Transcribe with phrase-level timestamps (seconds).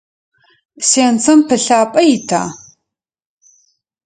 [0.89, 2.43] Сенцэм пылъапӏэ ита?